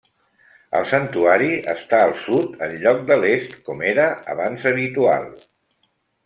El 0.77 0.85
santuari 0.91 1.49
està 1.73 1.99
al 2.05 2.13
sud 2.23 2.55
en 2.69 2.73
lloc 2.85 3.05
de 3.13 3.19
l'est, 3.25 3.53
com 3.69 3.85
era 3.91 4.09
abans 4.37 4.67
habitual. 4.73 5.29